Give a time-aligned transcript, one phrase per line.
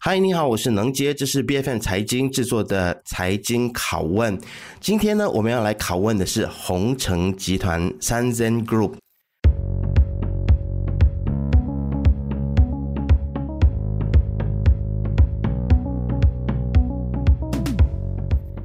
[0.00, 4.38] 嗨，你好，我是能杰，这是 BFM 财经制作的财经拷问。
[4.80, 8.92] 今天呢，我们要来拷问的是鸿诚集团 Sunzen Group。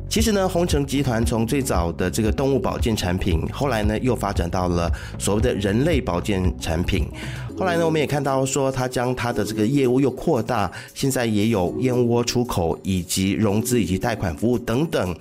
[0.07, 7.07] 其实呢，鸿诚集团从最早的这个动物保健产品，后来呢又发展到了所谓的人类保健产品。
[7.63, 15.15] 后来呢，我们也看到说，他将他的这个业务又扩大，现在也有燕窝出口，以及融资以及贷款服务等等。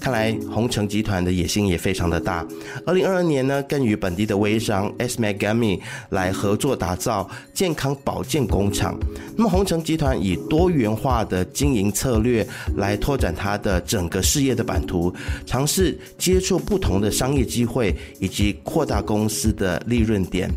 [0.00, 2.44] 看来鸿城集团的野心也非常的大。
[2.84, 5.78] 二零二二年呢，更与本地的微商 Esmed Gummy
[6.10, 8.98] 来合作打造健康保健工厂。
[9.36, 12.44] 那么鸿城集团以多元化的经营策略
[12.76, 15.14] 来拓展它的整个事业的版图，
[15.46, 20.50] 尝试接触不同的商业机会，以及扩大公司的利润点。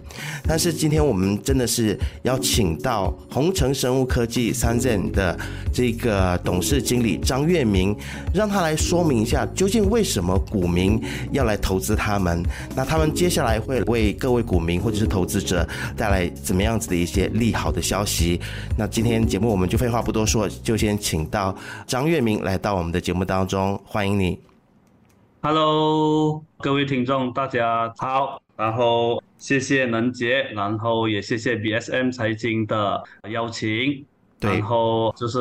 [0.48, 5.38] 但是今天我们真的是要请到红城生物科技三 z 的
[5.74, 7.96] 这个董事经理张月明，
[8.34, 9.46] 让他来说明一下。
[9.56, 12.44] 究竟为什么股民要来投资他们？
[12.76, 18.40] 那他们接下来会为各位股民或者是投资者带来怎么样子的一些利好的消息？
[18.78, 24.40] 那今天节目我们就废话不多说，就先请到张月明来到我们的节目当中，欢迎你。
[25.42, 28.47] Hello，各位听众，大家好。
[28.58, 34.04] 然后谢谢能杰，然后也谢谢 BSM 财经的邀请。
[34.40, 35.40] 对，然后就是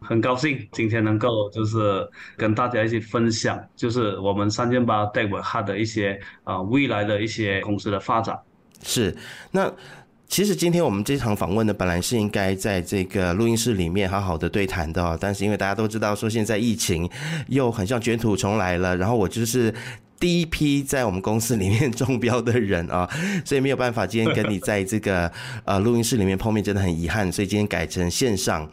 [0.00, 8.38] 很高兴今天能够就是跟大家一起分享，就是我们 Sunzen Biotech 的一些啊未来的一些公司的发展。
[8.84, 9.16] 是，
[9.50, 9.72] 那
[10.28, 17.10] 其实今天我们这场访问呢，本来是应该在这个录音室里面好好的对谈的，哦但是因为大家都知道说现在疫情
[17.48, 19.74] 又很像卷土重来了，然后我就是。
[20.18, 23.08] 第一批在我们公司里面中标的人啊，
[23.44, 25.30] 所以没有办法今天跟你在这个
[25.64, 28.68] 呃录音室里面碰面，真的很遗憾，所以今天改成线上。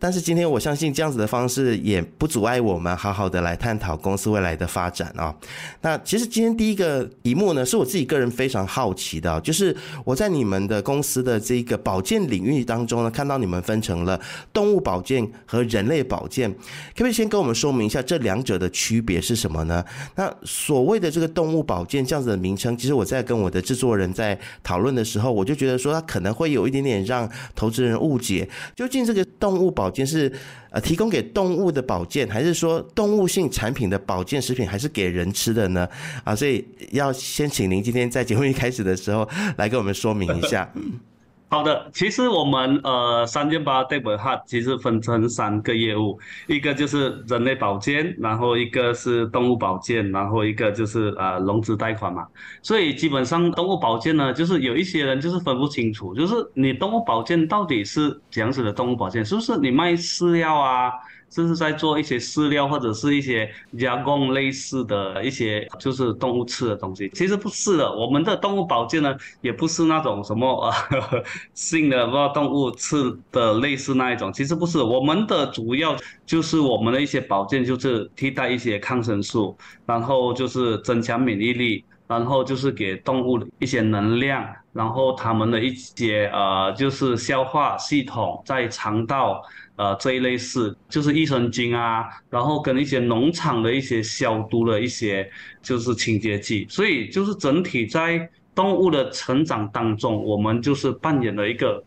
[0.00, 5.34] 但是今天我相信这样子的方式也不阻碍我们好好的来探讨公司未来的发展啊。
[5.80, 14.20] 那其实今天第一个题目呢，是我自己个人非常好奇的，就是我在你们的公司的这个保健领域当中呢，看到你们分成了
[14.52, 19.84] 动物保健和人类保健，可不可以先跟我们说明一下这两者的区别是什么呢？
[20.14, 28.48] 那所所谓的这个动物保健这样子的名称，其实我在跟我的制作人在讨论的时候，我就觉得说它可能会有一点点让投资人误解。
[28.76, 30.32] 究竟这个动物保健是
[30.70, 35.88] 呃提供给动物的保健，还是说动物性产品的保健食品，还是给人吃的呢？
[36.22, 40.72] 啊，所以要先请您今天在节目一开始的时候来跟我们说明一下。
[41.50, 52.26] 好的，其实我们呃三件八贷款的话其实分成三个业务，一个就是人类保健，然后一个是动物保健，然后一个就是呃融资贷款嘛。
[52.62, 60.92] 所以基本上动物保健呢，就是有一些人就是分不清楚，就是你动物保健到底是怎样子的动物保健，是不是你卖饲料啊？
[61.30, 67.10] 这是在做一些饲料或者是一些加工类似的一些，就是动物吃的东西。
[67.14, 70.48] 其实不是的，我们的动物保健呢，也不是那种什么
[70.90, 71.24] 呃
[71.54, 74.32] 性的，不知道动物吃的类似那一种。
[74.32, 79.56] 其实不是，我们的主要就是我们的一些保健，就是替代一些抗生素，
[79.86, 89.42] 然后就是增强免疫力，然后就是给动物一些能量，然后它们的一些呃，就是消化系统在肠道。
[89.76, 95.30] 呃，这一类是就是益生菌啊，然后跟一些农场的一些消毒的一些
[95.62, 101.80] 就是清洁剂，所以就是整体在动物的成长当中，我们就是扮演了一个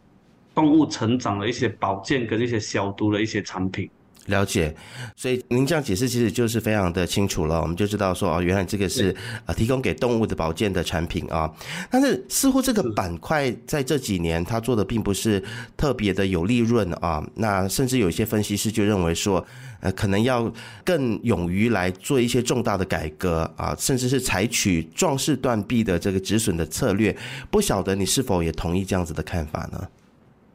[0.55, 3.89] 动物成长的一些保健跟一些消毒的一些产品。
[4.31, 4.75] 了解，
[5.15, 9.15] 所以您这样解释其实就是非常的清楚了，我们就知道说哦，原来这个是
[9.45, 11.47] 呃提供给动物的保健的产品啊。
[11.91, 15.43] 但是似乎这个板块在这几年它做的并不是
[15.77, 17.23] 特别的有利润啊。
[17.35, 19.45] 那甚至有一些分析师就认为说，
[19.81, 20.51] 呃，可能要
[20.83, 27.15] 更勇于来做一些重大的改革啊，甚至是采取壮士断臂的这个止损的策略。
[27.51, 29.87] 不晓得你是否也同意这样子的看法呢？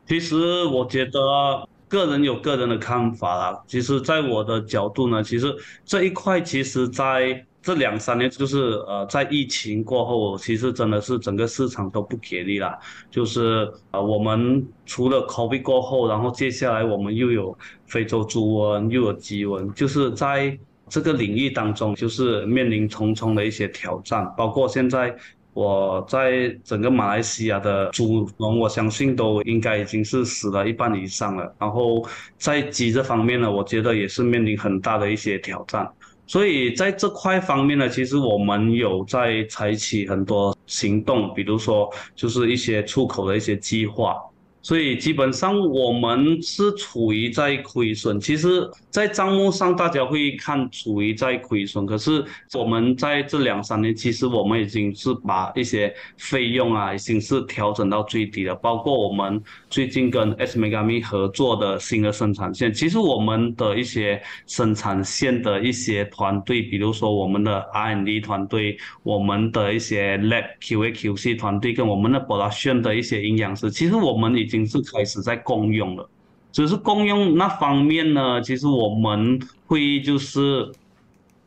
[0.09, 1.69] 其实我觉得。
[1.89, 3.63] 个人有个人的看法啦。
[3.66, 12.78] 其实，在我的角度呢，其实这一块，其实在这两三年，就是呃，在疫情过后，其实真的是整个市场都不给力了。
[13.10, 17.57] 就是呃，我们除了 COVID 过后，然后接下来我们又有
[17.87, 20.59] 非洲猪瘟，又有鸡瘟，就是在
[20.89, 25.16] 这个领域当中，就是面临重重的一些挑战，包括现在。
[25.57, 31.51] 我在整个马来西亚的猪农，我相信都应该已经是死了一半以上了。
[31.59, 32.07] 然后
[32.37, 35.91] 在鸡这方面呢，我觉得也是面临很大的一些挑战。
[36.27, 44.15] 所以在这块方面呢，其实我们有在采取很多行动，比如说就是一些出口的一些计划。
[44.66, 48.18] 所以基本上我们是处于在亏损。
[48.18, 58.57] 其实，在账目上大家会看处于在亏损，可是我们在这两三年，其实我们已经是把一些费用啊，已经是调整到最低了。
[58.57, 59.41] 包括我们
[59.71, 76.09] 最近跟 S-MegaMe 合作的新的生产线，其实我们的一些生产线的一些团队，比如说我们的 R&D 团队，我们的一些 Lab QA QC 团队，跟我们的博达轩的一些营养师，其实我们已经是开始在共用了。
[76.53, 80.71] 只是共用那方面呢，其实我们会就是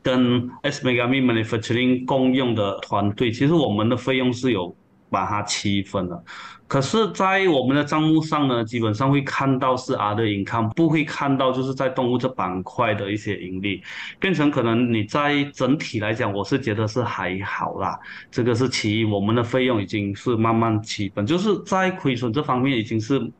[0.04, 4.76] 跟 S-MegaMe Manufacturing 共用的团队，其实我们的费用是有
[5.10, 6.24] 把它区分了。
[6.68, 13.82] 可是，在我们的账目上呢，基本上会看到是 Other Income，不会看到就是在动物这板块的一些盈利，
[14.20, 18.00] 变成可能你在整体来讲，我是觉得是还好啦。
[18.30, 23.32] 这个是其一，我们的费用已经是慢慢区分，就是在亏损这方面已经是。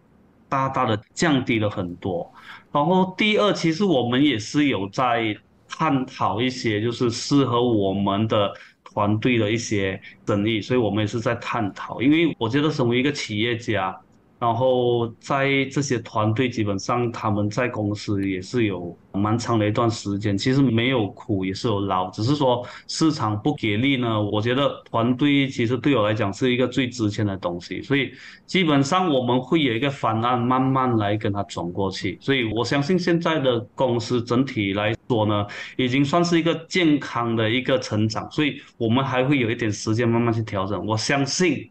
[0.52, 2.28] 大大的降低了很多，
[2.72, 5.38] 然后第二，其实我们也是有在
[5.68, 8.52] 探讨一些就是适合我们的
[9.00, 13.98] 团队的一些争议，所以我们也是在探讨，因为我觉得身为一个企业家。
[14.38, 24.22] 然后在这些团队，基本上他们在公司也是有蛮长的一段时间，其实没有苦也是有劳，只是说市场不给力呢。
[24.22, 28.14] 我觉得团队其实对我来讲是一个最值钱的东西，所以
[28.46, 32.18] 基本上我们会有一个方案慢慢来跟他转过去。
[32.22, 35.46] 所以我相信现在的公司整体来说呢，
[35.76, 40.86] 已经算是一个健康的一个成长，所以我们还会有一点时间慢慢去调整。
[40.86, 41.70] 我相信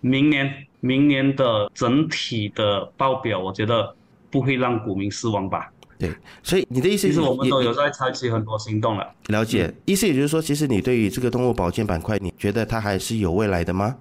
[0.00, 0.66] 明年。
[0.84, 3.94] 明年的整体的报表，我觉得
[4.32, 5.70] 不会让股民失望吧？
[5.96, 6.12] 对，
[6.42, 9.08] 所以你的意思是，其实我们都有在采取很多行动了。
[9.28, 13.96] 了解，意思也就是说，其实你对于这个动物保健板块，你觉得它还是有未来的吗？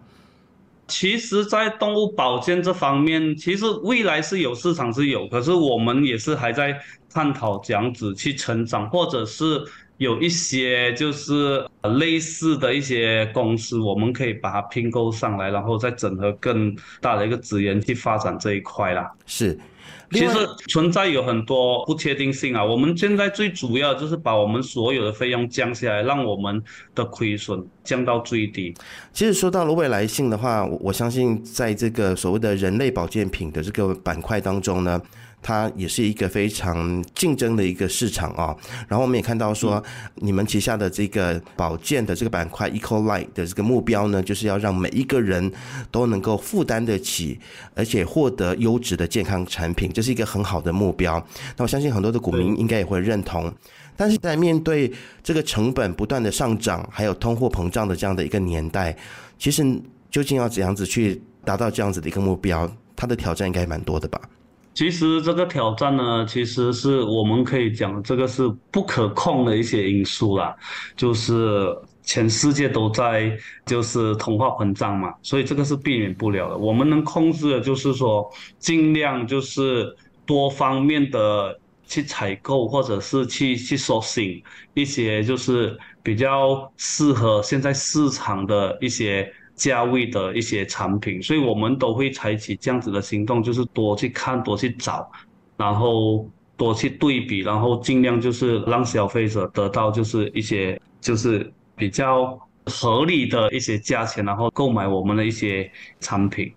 [0.87, 6.75] 其实，在动物保健这方面，其实未来是有市场是有，可是我们也是还在
[7.13, 9.61] 探讨这样子去成长，或者是。
[9.97, 11.63] 有一些就是
[11.99, 19.11] 类似的一些公司，我们可以把它拼购上来，然后再整合更大的一个资源去发展这一块啦。
[19.27, 19.55] 是，
[20.09, 20.33] 其实
[20.69, 22.65] 存在有很多不确定性啊。
[22.65, 26.59] 我们现在最主要就是把我们所有的费用降下来，让我们
[26.95, 28.73] 的亏损降到最低。
[29.13, 34.99] 其实说到了未来性的话，我相信在这个所谓的人类保健品的这个板块当中呢。
[35.41, 38.55] 它也是一个非常竞争的一个市场啊，
[38.87, 39.83] 然后我们也看到说，
[40.15, 45.51] 你们旗下的这个保健的这个板块 EcoLife 的这个目标呢，就是要让每一个人
[45.89, 47.39] 都能够负担得起，
[47.75, 51.17] 而且获得优质的健康产品，这是一个很好的目标。
[51.57, 53.51] 那我相信很多的股民应该也会认同。
[53.97, 54.91] 但是在面对
[55.21, 58.95] 这个成本不断的上涨，还有通货膨胀的这样的一个年代，
[59.37, 59.63] 其实
[60.09, 64.19] 究竟要怎样子去达到这样子的一个目标，它的挑战应该蛮多的吧？
[64.73, 70.55] 其实这个挑战呢，其实是我们可以讲，这个是不可控的一些因素啦，
[70.95, 76.57] 就是全世界都在就是通货膨胀嘛，所以这个是避免不了的。
[76.57, 79.93] 我们能控制的就是说，尽量就是
[80.25, 84.41] 多方面的去采购，或者是去去 sourcing
[84.73, 89.31] 一些就是比较适合现在市场的一些。
[89.55, 95.09] 价位的一些产品，所以我们都会采取这样子的行动，就是多去看，多去找，
[95.57, 106.53] 然后多去对比，然后尽量就是让消费者得到就是一些就是比较合理的一些价钱，然后购买我们的一些产品。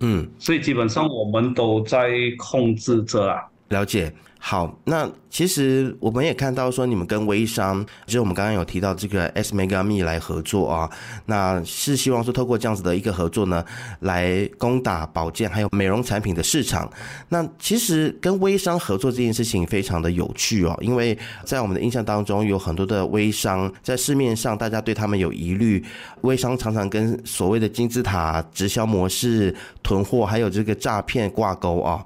[0.00, 3.40] 嗯，所以基本上我们都在控制着啊。
[3.72, 4.12] 了解。
[4.44, 10.90] 好，那其实我们也看到说，你们跟微商，就是我们刚刚有提到这个 S-MegaMe 来合作啊，
[11.26, 13.64] 那是希望说透过这样子的一个合作呢，
[14.00, 16.90] 来攻打保健还有美容产品的市场。
[17.28, 25.84] 那其实跟微商合作这件事情非常的有趣哦，因为在我们的印象当中，有很多的微商在市面上，大家对他们有疑虑，
[26.22, 32.04] 微商常常跟所谓的金字塔直销模式、囤货还有这个诈骗挂钩啊。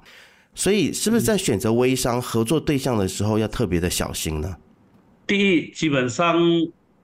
[0.57, 4.57] 所以，是不是在选择微商合作对象的时候要特别的小心呢？
[5.27, 6.35] 第一，基本上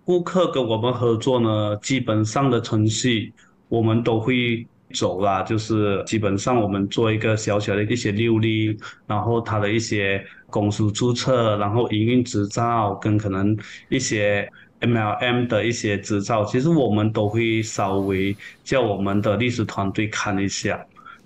[0.04, 3.32] 顾客跟我们合作呢，基本上的程序
[3.70, 13.56] 我们都会走啦，就是基本上我们做一个小小的一些六例，然后他的一些公司注册，然后营运执照跟可能
[13.88, 14.50] 一些
[14.82, 20.84] MLM 的一些执照，其实我们都会稍微叫我们的律师团队看一下。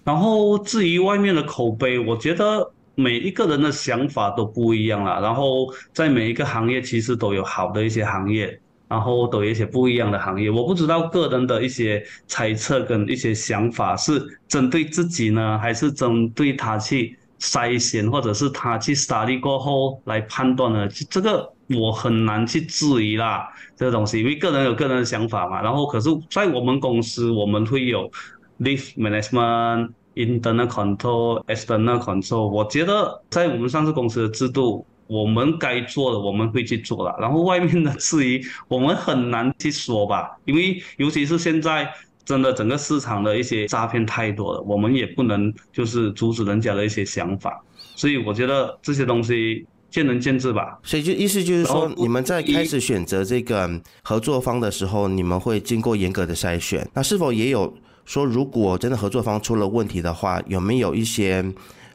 [0.07, 5.19] 然后至于外面的口碑，我觉得每一个人的想法都不一样啦。
[5.19, 10.49] 然后在每一个行业，其实都有好的一些行业，然后都有一些不一样的行业。
[10.49, 20.87] 我不知道个人的一些猜测跟一些想法是针对自己呢，还是针对他去筛选，或者是他去 study 过后来判断呢？
[21.09, 23.45] 这个我很难去质疑啦，
[23.75, 25.61] 这个东西，因为个人有个人的想法嘛。
[25.61, 28.09] 然后可是，在我们公司，我们会有
[28.61, 29.89] lift management。
[30.17, 37.15] Internal control, external control，我觉得在我们上市公司的制度，我们该做的我们会去做了。
[37.19, 41.87] 然后外面的质疑，我们很难去说吧，因为尤其是现在
[42.25, 47.63] 真的整个市场的一些诈骗太多了，我们也不能就是阻止人家的一些想法。
[47.95, 50.79] 所以我觉得这些东西见仁见智吧。
[50.83, 53.69] 所以就意思就是说，你们在开始选择这个
[54.03, 56.89] 合作方的时候，你们会经过严格的筛选。
[56.93, 57.71] 那是否也有？
[58.07, 61.43] 说如果真的合作方出了问题的话，有没有一些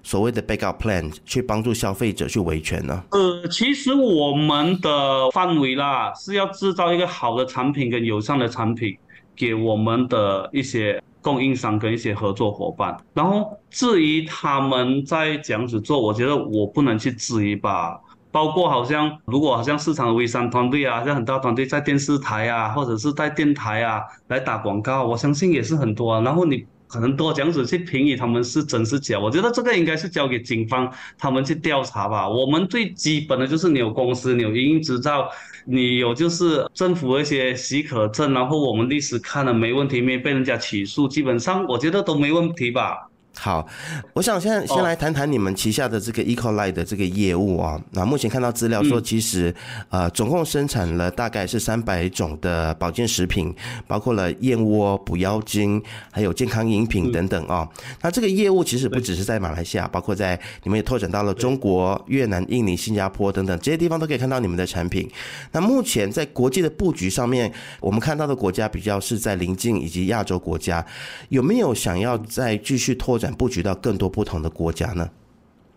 [0.02, 3.02] 所谓的 backup plan 去帮助消费者去维权呢？
[3.12, 8.94] 呃，其实我们的范围啦是要制造一个好的产品跟友善的产品
[9.34, 12.94] 给我们的一些供应商跟一些合作伙伴。
[13.14, 17.98] 然后至于他们在这样子做，我觉得我不能去质疑吧。
[18.32, 26.20] 包括好像，如果好像市场的微商团队啊，像很大团队在电视台啊，或者是在电台啊来打广告，我相信也是很多啊。
[26.22, 32.28] 然后你可能多这样子去评议他们是真是假，我觉得这个应该是交给警方他们去调查吧。
[32.28, 35.28] 我们最基本的就是你有公司，你有营运执照，
[35.66, 43.08] 你有就是政府的一些许可证，然后我们律师看了没问题，没被人家起诉，基本上我觉得都没问题吧。
[43.38, 43.66] 好，
[44.12, 47.80] 我想现在先来谈谈你们旗下的这个 Ecolite 的这个业务啊。
[47.90, 49.52] 那目前看到资料说，其实
[49.88, 53.52] 呃总共生产了大概是三百种的保健食品，
[53.86, 57.68] 包括了燕窝、补腰精，还有健康饮品等等啊。
[58.02, 65.10] 那这个业务其实不只是在马来西亚，包括在你们也拓展到了中国、越南、印尼、新加坡等等这些地方都可以看到你们的产品。
[65.50, 70.84] 那目前在国际的布局上面，我们看到的国家比较是在邻近以及亚洲国家，
[71.30, 73.32] 有没有想要再继续拓展？
[73.32, 75.08] 布局到更多不同的国家呢？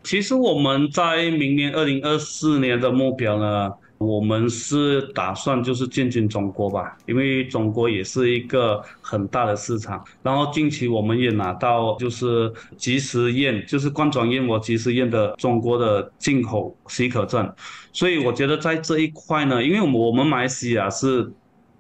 [0.04, 10.04] 其实我们在明年二零二四年的目标呢，我们是打算就是进军中国吧，因为中国也是一个很大的市场。
[10.22, 17.52] 然后近期我们也拿到就是即食燕，就是冠状燕窝即食燕的中国的进口许可证。
[17.92, 21.32] 所以我觉得在这一块呢，因为我们马来西亚是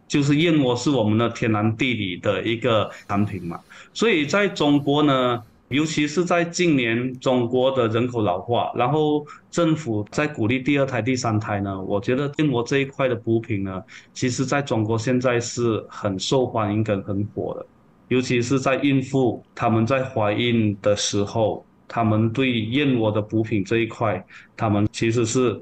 [0.07, 3.59] 就是燕窝是我们的天然地理的一个产品嘛，
[3.93, 5.43] 所以在中国呢。
[5.75, 17.65] 尤其是在近年，中国的人口老化，然后政府在鼓励第二胎、第三胎呢，我觉得燕窝这一块的补品呢，其实在中国现在是很受欢迎跟很火的。
[18.07, 25.61] 尤其是在孕妇她们在怀孕的时候，她们对燕窝的补品这一块，她们其实是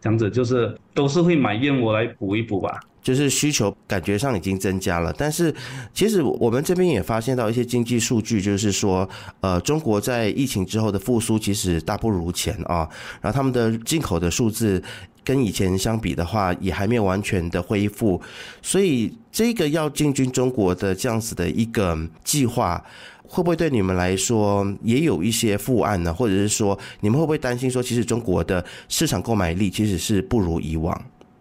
[0.00, 2.80] 这样子，就是都是会买燕窝来补一补吧。
[3.04, 5.54] 就是需求感觉上已经增加了，但是
[5.92, 9.06] 其实我们这边也发现到一些经济数据，就是说，
[9.42, 12.88] 呃，中国在疫情之后的复苏其实大不如前啊，
[13.20, 14.82] 然后他们的进口的数字
[15.22, 18.18] 跟以前相比的话，也还没有完全的恢复，
[18.62, 22.82] 所以这个要进军中国的这样子的一个计划，
[23.28, 26.14] 会不会对你们来说也有一些负案呢？
[26.14, 30.98] 或者是说，你们会不会担心说，其实中国的市场购买力其实是不如以往，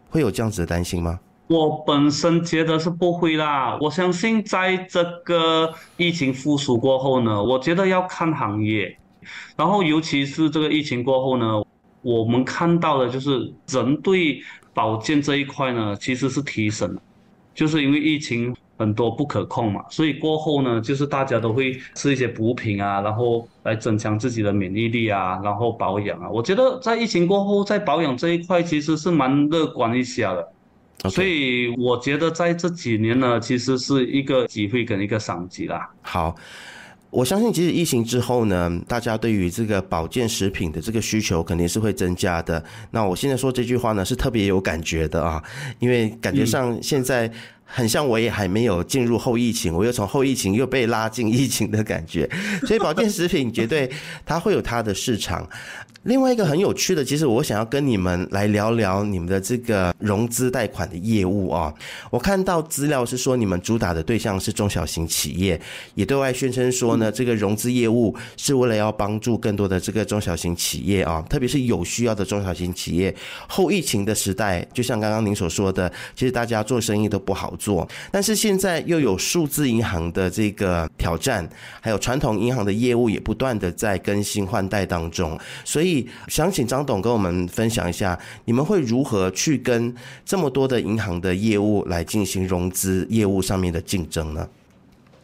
[0.09, 1.17] 会有这样子的担心吗？
[1.53, 8.97] 我本身觉得是不会啦，我相信在这个疫情复苏过后呢，我觉得要看行业，
[9.55, 11.63] 然后尤其是这个疫情过后呢，
[12.01, 14.41] 我们看到的就是人对
[14.73, 16.97] 保健这一块呢，其实是提升，
[17.53, 30.52] 就是因为疫情很多不可控嘛，所以过后呢，就是大家都会吃一些补品啊，然后来增强自己的免疫力啊，然后保养啊，我觉得在疫情过后，在保养这一块其实是蛮乐观一些的。
[31.09, 35.89] 所以我觉得在这几年呢，其实是一个机会跟一个商机啦。
[36.01, 36.33] 好，
[37.09, 42.63] 我相信其实疫情之后呢，大家对于这个保健食品的这个需求肯定是会增加的。
[42.91, 45.43] 那我现在说这句话呢，是特别有感觉的啊，
[45.79, 47.29] 因为感觉上现在
[47.65, 52.29] 很像我也还没有进入后疫情，我又从后疫情又被拉进疫情的感觉，
[52.67, 53.89] 所以保健食品绝对
[54.25, 55.47] 它会有它的市场。
[56.03, 61.73] 另外一个很有趣的，其实我想要跟你们来聊聊你们的这个融资贷款的业务啊。
[62.11, 65.57] 我看到资料是说你们主打的对象是中小型企业，
[65.95, 73.15] 也对外宣称说呢，这个融资业务是为了要帮助更多的这个中小型企业啊，特别是有需要的中小型企业。
[73.47, 77.87] 后疫情的时代，就像刚刚您所说的，其实大家做生意都不好做。
[78.11, 81.47] 但是现在又有数字银行的这个挑战，
[81.81, 85.37] 还有传统银行的业务也不断的在更新换代当中。
[85.63, 89.93] 所以想请张董跟我们分享一下，你们会如何去跟
[90.25, 94.47] 这么多的银行的业务来进行融资业务上面的竞争呢？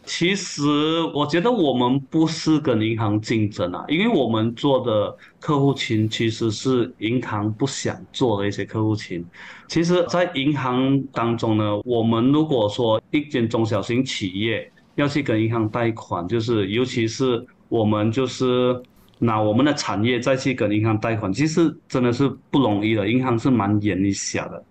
[0.04, 0.66] 其实
[1.14, 9.24] 我觉得我们不是跟银行竞争啊，因为我们做的客户群其实是银行不想做的一些客户群。
[9.68, 18.82] 其实，在银行当中呢，我们如果说一间中小型企业要去跟银行贷款，就是尤其是我们就是
[19.18, 23.08] 拿我们的产业再去跟银行贷款，其实真的是不容易的。
[23.08, 24.64] 银行是蛮眼力小的。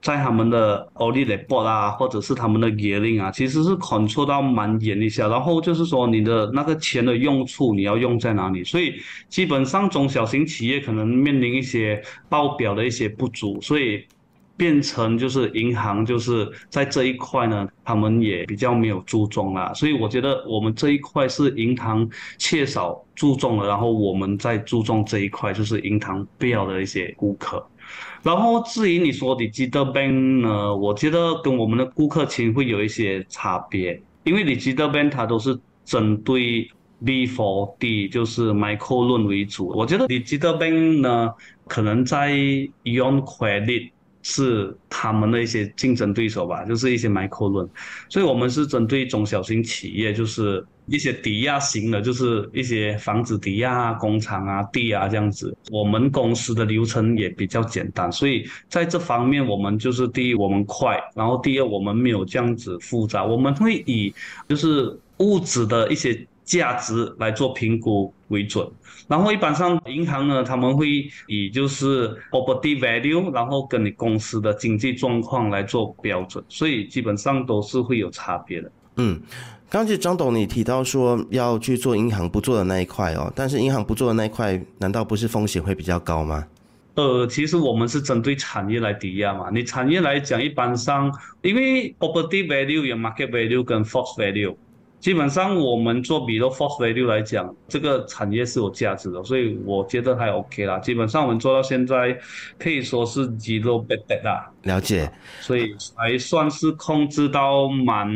[0.00, 5.26] 在他们的 audit report 啊，或者是他们的 gearing 啊，其实是 control 到蛮严一下。
[5.26, 8.62] 然后就是说，你的那个钱的用处，你要用在哪里？
[8.62, 8.94] 所以
[9.28, 14.04] 基本上中小型企业可能面临一些报表的一些不足，所以
[14.56, 19.72] 变成就是银行就是在这一块呢，他们也比较没有注重啦。
[19.74, 27.64] 所以我觉得我们这一块是银行缺少注重了，然后我们在注重这一块，就是银行必要的一些顾客。
[28.22, 36.68] 然后至于你说的 Digital Bank 呢，我觉得跟我们的顾客群会有一些差别，因为 Digital Bank 它都是针对
[37.04, 39.68] B4D，就是 micro 论为主。
[39.68, 41.32] 我觉得 Digital Bank 呢，
[41.66, 42.32] 可能在
[42.82, 43.90] Beyond Credit
[44.28, 47.68] 是他们的一些竞争对手吧，就是一些 Micro Loan。
[48.08, 50.64] 所以我们是针对中小型企业，就是。
[50.90, 55.54] 一些抵押型的，就是一些房子抵押啊、工厂啊、地啊这样子。
[55.70, 63.22] 我们公司的流程也比较简单，所以在这方面我们就是第一，我们快，然后第二，我们没有这样子复杂。
[63.22, 64.14] 我们会以
[64.48, 68.66] 就是物质的一些价值来做评估为准。
[69.06, 78.72] 然后一般上银行呢，他们会以就是 property value，然后跟你公司的经济状况来做标准，所以基本上都是会有差别的。
[78.96, 79.20] 嗯。
[79.70, 86.46] 刚才张董你提到说要去做银行不做的那一块哦，但是银行不做的那一块，难道不是风险会比较高吗？
[86.94, 89.50] 呃，其实我们是针对产业来抵押嘛。
[89.52, 94.56] 你产业来讲，一般上因为 property value 有 market value 跟 force value。
[95.00, 100.78] 基本上我们做比如 force value 来讲，这个产业是有价值的，所以我觉得还 OK 啦。
[100.80, 102.18] 基本上我们做到现在
[102.58, 104.50] 可以说是 zero bad debt 啦。
[104.62, 108.08] 了解，所以还算是控制到蛮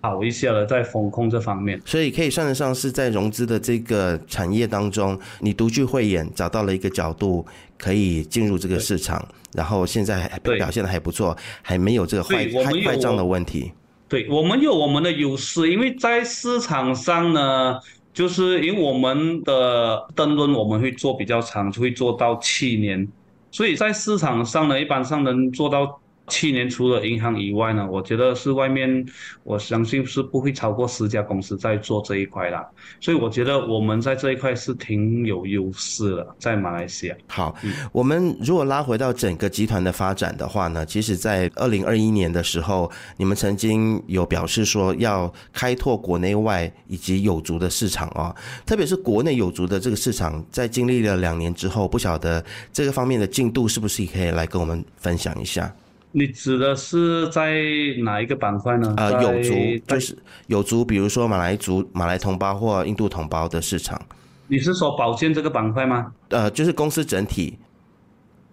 [0.00, 1.80] 好一些了，在风控这方面。
[1.84, 7.44] 所以可以算得上是在融资的这个产业当中，你独具慧眼，找到了一个角度
[7.76, 13.72] 可以进入这个市场，然后现在还表现的还不错，还没有这个坏坏坏账的问题。
[14.08, 17.78] 对，我们有我们的优势，因为在市场上呢，
[18.12, 23.06] 就是因为我们的灯轮我们会做比较长，就会做到七年，
[23.50, 26.00] 所以在市场上呢，一般上能做到。
[26.28, 29.04] 去年除了银行以外呢，我觉得是外面，
[29.42, 32.66] 我相信是不会超过十家公司在做这一块啦。
[33.00, 37.16] 所以我觉得我们在这一块是挺有优势的，在马来西亚。
[37.26, 48.36] 好，嗯、我们如果拉回到整个集团的发展的话呢，其实，在二零二一年的时候，你们曾经有表示说要开拓国内外以及有足的市场啊、哦，
[48.66, 55.72] 特别是国内有足的这个市场，在经历了两年之后，不晓得这个方面的进度是不是也可以来跟我们分享一下？
[56.12, 57.60] 你指的是在
[58.02, 58.94] 哪一个板块呢？
[58.96, 59.52] 呃，有族
[59.86, 64.00] 就是有族，比如说马来族、马来同胞或印度同胞的市场。
[64.46, 66.10] 你是说保健这个板块吗？
[66.30, 67.58] 呃，就是公司整体，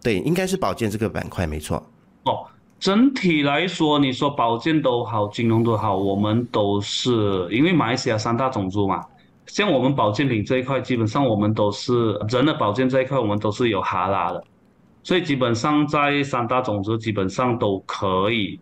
[0.03, 1.77] 对，应该是保健这个板块没错。
[2.23, 2.45] 哦，
[2.77, 9.01] 整体来说，你说保健都好，金融都好，我们都是因为马来西亚三大种族嘛。
[9.47, 14.43] 像我们保健品这一块，基本上我们都是人的保健这一块，我们都是有哈拉的。
[15.05, 18.59] 所以基本上在三大种子基本上都可以，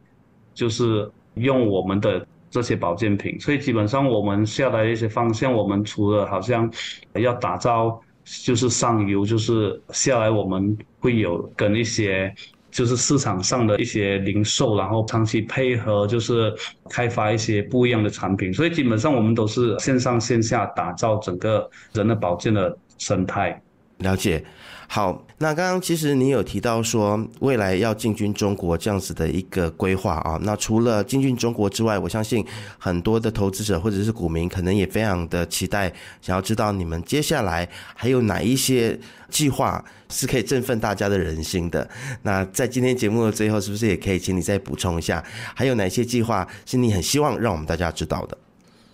[0.53, 3.39] 就是用我们的这些保健品。
[3.39, 6.69] 所以基本上我们下来一些方向，我们除了好像
[7.13, 7.97] 要打造
[8.43, 12.35] 就是上游，就是下来我们会有跟一些
[12.69, 16.53] 就是市场上的一些零售，然后长期配合，就是
[16.89, 18.53] 开发一些不一样的产品。
[18.53, 23.61] 所以基本上我们都是线上线下打造整个人的保健的生态。
[23.99, 24.43] 了解。
[24.87, 32.45] 好，那刚刚其实你有提到说未来要进军中国这样子的一个规划啊，那除了进军中国之外，我相信
[32.77, 35.91] 很多的投资者或者是股民可能也非常的期待，
[36.21, 41.89] 想要知道你们接下来还有哪一些计划是可以振奋大家的人心的。
[42.21, 45.23] 那在今天节目的最后，是不是也可以请你再补充一下，
[45.55, 48.37] 还有哪些计划是你很希望让我们大家知道的？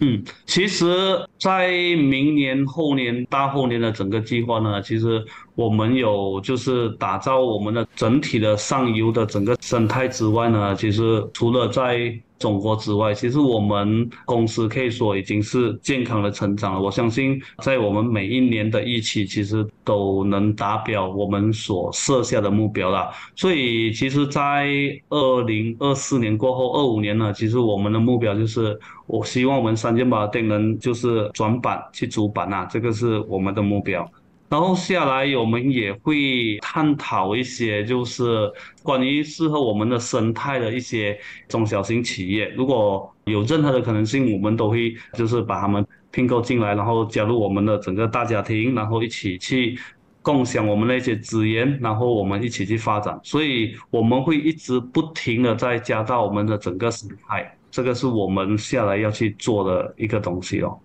[0.01, 5.21] 嗯，其实，在明年、后年、大后年的整个计划呢，其实
[5.59, 16.81] 我们有就是打造我们的整体的上游的整个生态之外呢，其实除了在中国之外，其实我们公司可以说已经是健康的成长了。
[16.81, 23.09] 我相信，在我们每一年的预期，其实都能达标我们所设下的目标了。
[23.35, 24.65] 所以，其实，在
[25.09, 34.09] 二零二四年过后，二五年呢，其实我们的目标就是，我希望我们三箭宝能就是转板去主板啊，这个是我们的目标。
[34.49, 41.15] 然后下来，我们也会探讨一些，就是关于适合我们的生态的一些
[41.47, 42.49] 中小型企业。
[42.57, 49.77] 如果有任何的可能性，我们都会就是把他们并购进来，然后加入我们的整个大家庭，然后一起去
[50.23, 53.19] 共享我们那些资源，然后我们一起去发展。
[53.23, 60.75] 所以我们会一直不停的在加大我们的整个生态，这个是我们下来要去做的一个东西哦。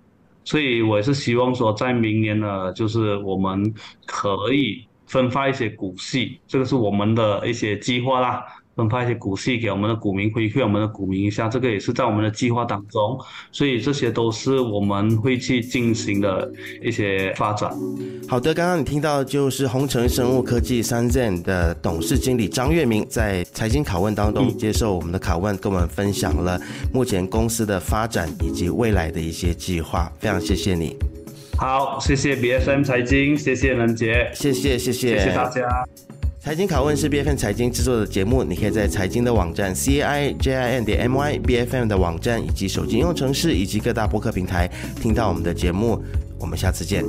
[0.44, 3.72] 所以，我也是希望说，在明年呢，就是我们
[4.06, 8.44] 可以分发一些股息，这个是我们的一些计划啦。
[8.76, 13.18] 分发一些股息给我们的股民，回馈我们的股民一下，这个也是在我们的计划当中。
[13.52, 16.50] 所以这些都是我们会去进行的
[16.82, 17.70] 一些发展。
[18.28, 26.60] 好的，刚刚你听到就是鸿诚生物科技 Sanzen 的董事经理张月明在财经拷问当中接受我们的拷问，跟我们分享了
[26.92, 30.10] 目前公司的发展以及未来的一些计划。
[30.18, 30.96] 非常谢谢你。
[31.56, 35.62] 好，谢谢 B S M 财经，谢谢能杰，谢谢谢谢，谢谢大家。
[36.44, 41.88] 财经拷问是 B F M 财经制作的节目，你可以在财经的网站 C I J I N 点 M Y B F M
[41.88, 46.04] 的网站以及手机应用程式以及各大播客平台听到我们的节目。
[46.38, 47.02] 我们下次见。